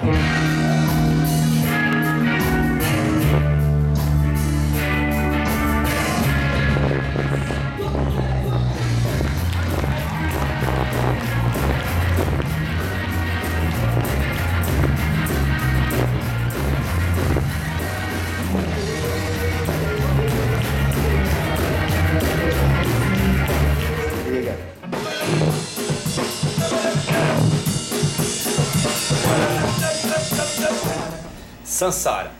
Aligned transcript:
Thank. 0.00 0.47
Sansara. 31.78 32.32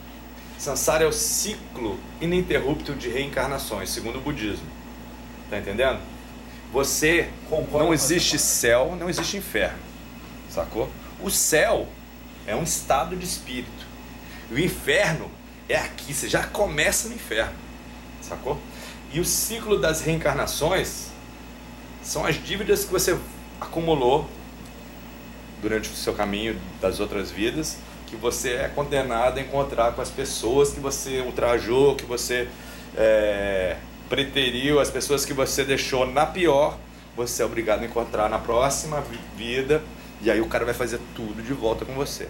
Sansara 0.58 1.04
é 1.04 1.06
o 1.06 1.12
ciclo 1.12 1.96
ininterrupto 2.20 2.92
de 2.92 3.08
reencarnações, 3.08 3.88
segundo 3.88 4.18
o 4.18 4.20
budismo. 4.20 4.66
Tá 5.48 5.58
entendendo? 5.58 6.00
Você 6.72 7.30
Concordo 7.48 7.86
não 7.86 7.94
existe 7.94 8.36
céu, 8.36 8.96
não 8.98 9.08
existe 9.08 9.36
inferno. 9.36 9.78
Sacou? 10.50 10.90
O 11.20 11.30
céu 11.30 11.86
é 12.48 12.56
um 12.56 12.64
estado 12.64 13.14
de 13.14 13.24
espírito. 13.24 13.86
E 14.50 14.54
o 14.54 14.58
inferno 14.58 15.30
é 15.68 15.76
aqui, 15.76 16.12
você 16.12 16.28
já 16.28 16.42
começa 16.42 17.06
no 17.06 17.14
inferno. 17.14 17.54
Sacou? 18.20 18.60
E 19.12 19.20
o 19.20 19.24
ciclo 19.24 19.78
das 19.78 20.00
reencarnações 20.00 21.10
são 22.02 22.26
as 22.26 22.34
dívidas 22.34 22.84
que 22.84 22.90
você 22.90 23.16
acumulou 23.60 24.28
durante 25.62 25.88
o 25.90 25.94
seu 25.94 26.12
caminho 26.12 26.60
das 26.80 26.98
outras 26.98 27.30
vidas, 27.30 27.78
que 28.08 28.16
você 28.16 28.50
é 28.54 28.68
condenado 28.74 29.38
a 29.38 29.40
encontrar 29.40 29.92
com 29.92 30.00
as 30.00 30.10
pessoas 30.10 30.70
que 30.70 30.80
você 30.80 31.20
ultrajou, 31.20 31.94
que 31.94 32.04
você 32.04 32.48
é, 32.96 33.76
preteriu, 34.08 34.80
as 34.80 34.90
pessoas 34.90 35.24
que 35.24 35.32
você 35.32 35.64
deixou 35.64 36.06
na 36.06 36.24
pior, 36.26 36.76
você 37.16 37.42
é 37.42 37.46
obrigado 37.46 37.82
a 37.82 37.86
encontrar 37.86 38.28
na 38.28 38.38
próxima 38.38 39.00
vi- 39.00 39.18
vida, 39.36 39.82
e 40.22 40.30
aí 40.30 40.40
o 40.40 40.46
cara 40.46 40.64
vai 40.64 40.74
fazer 40.74 40.98
tudo 41.14 41.42
de 41.42 41.52
volta 41.52 41.84
com 41.84 41.92
você. 41.94 42.28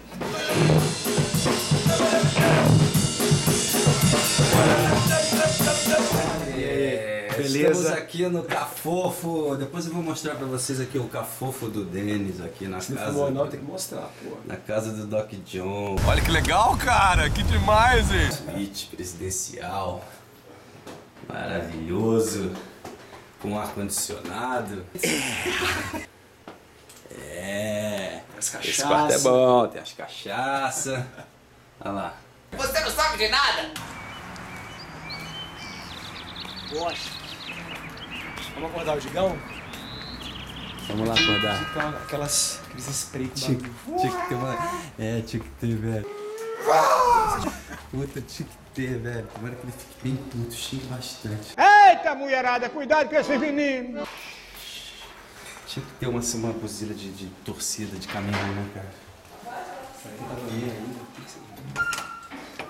Beleza. 7.53 7.81
Estamos 7.81 7.99
aqui 7.99 8.27
no 8.27 8.43
Cafofo. 8.43 9.57
Depois 9.57 9.87
eu 9.87 9.93
vou 9.93 10.03
mostrar 10.03 10.35
pra 10.35 10.47
vocês 10.47 10.81
aqui 10.81 10.99
o 10.99 11.09
Cafofo 11.09 11.69
do 11.69 11.85
Denis 11.85 12.41
aqui 12.41 12.67
na 12.69 12.81
Se 12.81 12.93
não 12.93 12.99
casa. 12.99 13.13
filmou 13.13 13.31
não, 13.31 13.49
tem 13.49 13.61
que 13.61 13.67
mostrar, 13.67 14.09
pô. 14.23 14.37
Na 14.45 14.57
casa 14.57 14.93
do 14.93 15.07
Doc 15.07 15.31
John. 15.45 15.97
Olha 16.07 16.23
que 16.23 16.31
legal, 16.31 16.77
cara. 16.77 17.29
Que 17.31 17.43
demais, 17.43 18.11
hein? 18.13 18.31
Suíte 18.31 18.87
presidencial. 18.87 20.05
Maravilhoso. 21.29 22.53
Com 23.41 23.59
ar-condicionado. 23.59 24.85
É. 27.21 28.21
As 28.37 28.55
Esse 28.65 28.83
quarto 28.83 29.13
é 29.13 29.19
bom, 29.19 29.67
tem 29.69 29.81
as 29.81 29.93
cachaça. 29.93 31.07
Olha 31.81 31.93
lá. 31.93 32.15
Você 32.53 32.81
não 32.81 32.91
sabe 32.91 33.19
de 33.19 33.29
nada? 33.29 33.71
Gosto. 36.73 37.18
Vamos 38.59 38.73
acordar 38.73 38.97
o 38.97 39.01
Digão? 39.01 39.39
Vamos 40.89 41.09
lá 41.09 41.15
acordar. 41.15 41.63
Aquelas, 42.03 42.61
aqueles 42.67 42.89
spray 42.89 43.29
com 43.29 43.35
Tinha, 43.35 43.57
bagulho. 43.57 44.01
tinha 44.01 44.11
que 44.21 44.29
ter 44.29 44.35
uma. 44.35 44.59
É, 44.99 45.21
tinha 45.21 45.43
que 45.45 45.49
ter, 45.51 45.77
velho. 45.77 46.07
Puta, 47.93 48.21
tinha 48.21 48.49
que 48.49 48.57
ter, 48.75 48.99
velho. 48.99 49.29
Tomara 49.29 49.55
que 49.55 49.63
ele 49.63 49.73
fique 49.73 49.95
bem 50.03 50.17
puto, 50.17 50.53
xingue 50.53 50.87
bastante. 50.87 51.55
Eita, 51.57 52.17
mulherada, 52.17 52.69
cuidado 52.69 53.09
com 53.09 53.15
esses 53.15 53.39
meninos. 53.39 54.09
Tinha 55.69 55.87
que 55.87 55.93
ter 56.01 56.09
uma, 56.09 56.19
assim, 56.19 56.39
uma 56.39 56.53
buzina 56.53 56.93
de, 56.93 57.13
de 57.13 57.27
torcida, 57.45 57.97
de 57.97 58.09
caminhão, 58.09 58.55
né, 58.55 58.69
cara? 58.75 58.91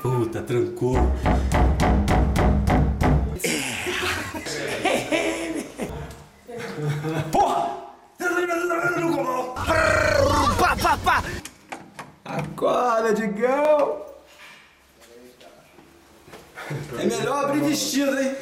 Puta, 0.03 0.43
trancou. 0.43 0.97
Acorda, 12.25 13.15
Digão! 13.15 14.03
É 16.99 17.05
melhor 17.05 17.45
abrir 17.47 17.61
vestido, 17.61 18.19
hein? 18.21 18.37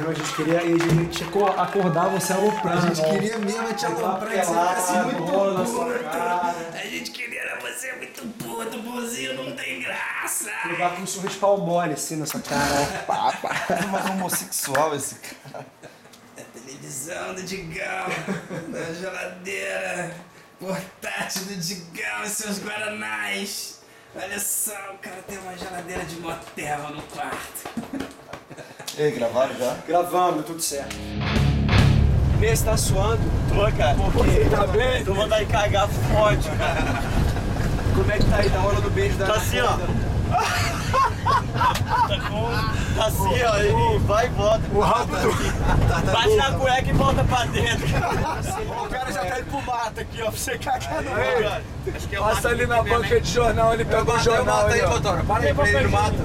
Não, 0.00 0.08
a 0.10 0.14
gente 0.14 0.34
queria, 0.34 0.58
a 0.58 0.62
gente 0.62 1.24
acordar 1.24 2.08
você 2.08 2.32
A 2.32 2.36
aloprando. 2.36 2.94
gente 2.94 3.08
queria 3.08 3.38
mesmo 3.38 3.72
te 3.74 3.86
aloprar 3.86 4.28
que 4.28 4.36
você 4.44 4.52
ficasse 4.52 4.92
muito 5.04 5.22
bola, 5.24 5.64
puto. 5.64 5.82
A 5.82 6.86
gente 6.86 7.10
queria 7.12 7.31
você 7.72 7.92
muito 7.94 8.22
puto, 8.38 8.78
bonzinho, 8.78 9.34
não 9.34 9.56
tem 9.56 9.80
graça. 9.80 10.50
Levar 10.66 10.94
com 10.94 11.02
um 11.02 11.06
sorriso 11.06 11.34
de 11.34 11.40
pau 11.40 11.58
mole 11.58 11.94
assim 11.94 12.16
na 12.16 12.26
sua 12.26 12.40
cara. 12.40 13.04
Pá, 13.06 13.32
pá. 13.40 13.50
Mas 13.90 14.10
homossexual 14.10 14.94
esse 14.94 15.16
cara. 15.16 15.66
Da 16.36 16.42
televisão 16.52 17.34
do 17.34 17.42
Digão, 17.42 18.06
da 18.68 18.94
geladeira, 18.94 20.14
portátil 20.60 21.44
do 21.46 21.56
Digão 21.56 22.24
e 22.24 22.28
seus 22.28 22.58
Guaranás. 22.62 23.80
Olha 24.14 24.38
só, 24.38 24.72
o 24.92 24.98
cara 24.98 25.22
tem 25.26 25.38
uma 25.38 25.56
geladeira 25.56 26.04
de 26.04 26.16
motel 26.16 26.90
no 26.90 27.02
quarto. 27.02 27.70
E 28.98 29.02
aí, 29.02 29.10
gravaram 29.12 29.56
já? 29.56 29.74
Gravando, 29.86 30.42
tudo 30.42 30.60
certo. 30.60 30.94
Nesse 32.38 32.64
tá 32.64 32.76
suando. 32.76 33.22
Tô, 33.48 33.76
cara. 33.76 33.96
Porque 34.12 34.50
tá 34.50 34.66
bem? 34.66 35.02
Tô 35.04 35.14
de 35.14 35.46
cagar 35.46 35.88
forte, 35.88 36.48
cara. 36.58 37.31
Como 37.94 38.10
é 38.10 38.18
que 38.18 38.24
tá 38.24 38.36
aí 38.36 38.48
na 38.50 38.60
hora 38.60 38.80
do 38.80 38.90
beijo 38.90 39.16
da 39.16 39.26
Tá 39.26 39.34
assim, 39.34 39.60
ó. 39.60 39.76
Tá 42.96 43.06
assim, 43.06 43.42
ó. 43.44 43.56
Ele 43.58 43.98
vai 44.00 44.26
e 44.26 44.30
volta. 44.30 44.62
O 44.72 44.80
rabo 44.80 45.16
do... 45.16 46.12
Bate 46.12 46.36
na 46.36 46.52
cueca 46.52 46.88
e 46.88 46.92
volta 46.92 47.24
pra 47.24 47.44
dentro. 47.46 47.86
O 47.86 48.88
cara 48.88 49.12
já 49.12 49.24
tá 49.24 49.40
indo 49.40 49.50
pro 49.50 49.62
mato 49.62 50.00
aqui, 50.00 50.22
ó, 50.22 50.24
pra 50.24 50.32
você 50.32 50.58
cagar 50.58 51.02
no 51.02 51.10
que 52.08 52.16
é 52.16 52.18
Passa 52.18 52.48
ali 52.48 52.66
na 52.66 52.82
banca 52.82 53.20
de 53.20 53.30
jornal, 53.30 53.74
ele 53.74 53.84
pega 53.84 54.12
o 54.12 54.18
jornal 54.18 54.66
aí, 54.66 54.82
ó. 54.82 55.00
Para 55.24 55.44
aí 55.44 55.54
pra 55.54 55.68
ele 55.68 55.80
no 55.80 55.90
mato. 55.90 56.16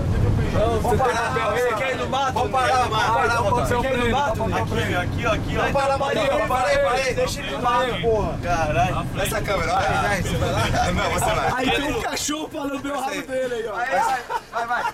Não, 0.58 0.82
você 0.82 0.98
tem 0.98 1.16
papel 1.16 1.50
aí? 1.50 1.62
Você 1.62 1.74
quer 1.76 1.92
ir 1.92 1.96
no 1.98 2.10
mato? 2.10 2.34
Vamos 2.34 2.52
parar, 2.52 2.88
vamos 2.88 3.06
parar 3.06 3.82
quer 3.82 3.94
ir 3.94 3.98
no 3.98 4.12
mato? 4.12 4.44
Aqui, 4.44 4.96
aqui, 4.96 5.26
aqui. 5.26 5.56
Vamos 5.56 5.72
parar, 5.72 5.98
Maria, 5.98 6.32
vamos 6.32 6.48
parar 6.48 6.68
aí, 6.68 6.78
para 6.78 6.92
aí. 6.92 7.14
Deixa 7.14 7.40
ele 7.40 7.52
no 7.52 7.62
mato, 7.62 8.02
porra. 8.02 8.40
Caralho. 8.44 9.08
Essa 9.22 9.42
câmera, 9.42 9.74
vai, 9.74 9.94
vai. 9.94 10.22
Você 10.22 10.38
vai 10.38 10.52
lá? 10.52 10.92
Não, 10.92 11.12
você 11.12 11.26
vai. 11.26 11.52
Aí 11.56 11.72
tem 11.72 11.94
um 11.94 12.02
cachorro 12.02 12.50
pra 12.50 12.64
lamber 12.64 12.92
o 12.92 13.00
rabo 13.00 13.22
dele 13.22 13.54
aí, 13.54 13.68
ó. 13.68 13.74
Vai, 14.52 14.68
vai. 14.68 14.94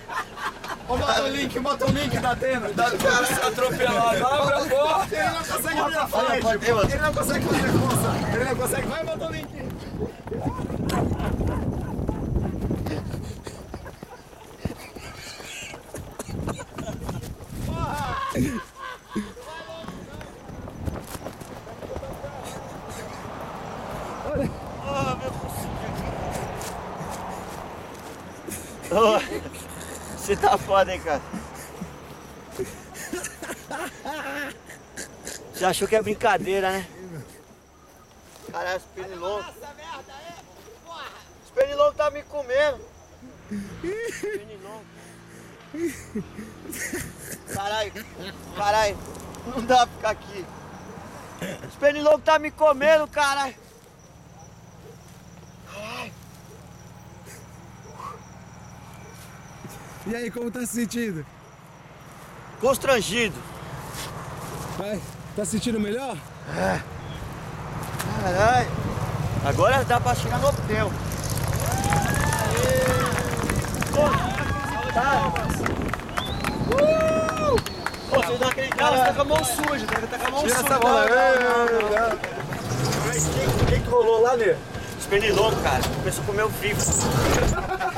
Ô, 0.86 0.96
Bota 0.98 1.22
o 1.22 1.28
link, 1.28 1.58
bota 1.60 1.86
o 1.86 1.90
link 1.90 2.18
da 2.18 2.30
Atena. 2.32 2.68
Da 2.68 2.90
cara 2.90 3.26
se 3.26 3.32
atropelado. 3.32 4.26
Abre 4.26 4.54
a 4.54 4.76
porta. 4.76 5.14
Ele 5.14 5.24
não 5.24 5.44
consegue 5.44 5.80
abrir 5.80 5.96
a 5.96 6.06
frente. 6.06 6.92
Ele 6.92 7.02
não 7.02 7.14
consegue 7.14 7.46
fazer 7.46 7.68
força. 7.68 8.34
Ele 8.34 8.44
não 8.44 8.56
consegue. 8.56 8.86
Vai, 8.86 9.04
bota 9.04 9.26
o 9.26 9.32
link. 9.32 9.63
Você 30.16 30.36
tá 30.36 30.58
foda, 30.58 30.92
hein, 30.94 31.00
cara? 31.00 31.22
Você 35.52 35.64
achou 35.64 35.86
que 35.86 35.96
é 35.96 36.02
brincadeira, 36.02 36.70
né? 36.70 36.86
Caralho, 38.50 38.76
esse 38.76 38.86
pernilongo. 38.86 39.44
Esse 41.42 41.52
pernilongo 41.54 41.94
tá 41.94 42.10
me 42.10 42.22
comendo. 42.24 42.80
Pernilongo. 44.20 44.84
Caralho, 47.52 47.92
caralho. 48.56 48.98
Não 49.46 49.64
dá 49.64 49.86
pra 49.86 49.96
ficar 49.96 50.10
aqui. 50.10 50.46
Esse 51.66 51.76
pernilongo 51.78 52.18
tá 52.18 52.38
me 52.38 52.50
comendo, 52.50 53.06
caralho. 53.06 53.63
E 60.06 60.14
aí, 60.14 60.30
como 60.30 60.50
tá 60.50 60.60
se 60.60 60.66
sentindo? 60.66 61.24
Constrangido. 62.60 63.34
Vai, 64.76 65.00
tá 65.34 65.44
se 65.44 65.52
sentindo 65.52 65.80
melhor? 65.80 66.16
Caralho. 68.22 68.70
Agora 69.44 69.84
dá 69.84 70.00
pra 70.00 70.14
chegar 70.14 70.38
no 70.38 70.48
hotel. 70.48 70.90
Tá. 74.92 75.32
Pô, 78.10 78.22
vocês 78.22 78.40
não 78.40 78.48
acreditaram, 78.48 78.96
você 78.96 79.04
tá 79.04 79.12
com 79.14 79.20
a 79.20 79.24
mão 79.24 79.44
suja, 79.44 79.86
tá 79.86 80.06
tá 80.06 80.18
com 80.18 80.26
a 80.26 80.30
mão 80.30 80.40
suja. 80.40 80.54
essa 80.54 80.78
bola. 80.78 81.06
O 83.60 83.66
que 83.66 83.80
que 83.80 83.88
rolou 83.90 84.22
lá, 84.22 84.32
Lê? 84.34 84.54
Os 84.98 85.06
pernilongos, 85.06 85.62
cara, 85.62 85.82
começou 85.82 86.22
a 86.22 86.26
comer 86.26 86.42
o 86.44 86.48
vivo. 86.48 86.80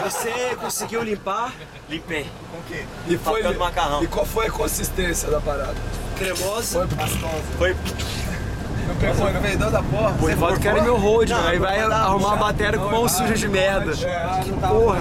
Você 0.07 0.57
conseguiu 0.61 1.03
limpar? 1.03 1.53
Limpei. 1.89 2.27
Com 2.53 2.59
o 2.59 2.63
quê? 2.69 2.85
E 3.09 3.17
Papel 3.17 3.53
do 3.53 3.59
macarrão. 3.59 4.05
E 4.05 4.07
qual 4.07 4.25
foi 4.25 4.47
a 4.47 4.51
consistência 4.53 5.29
da 5.29 5.41
parada? 5.41 5.75
Cremosa. 6.17 6.87
Foi 7.59 7.75
Não 8.87 8.97
pegou, 8.97 9.33
não 9.33 9.41
veio 9.41 9.59
da 9.59 9.83
porra. 9.83 10.15
Pô, 10.19 10.31
Evaldo 10.31 10.61
quer 10.61 10.81
meu 10.81 10.97
hold, 10.97 11.29
mano. 11.31 11.49
Aí 11.49 11.59
vai 11.59 11.81
arrumar 11.81 12.29
uma 12.29 12.37
bateria 12.37 12.79
com 12.79 12.89
mão 12.89 13.09
suja 13.09 13.35
de 13.35 13.49
merda. 13.49 13.93
É, 14.07 14.45
Que 14.45 14.53
porra. 14.53 15.01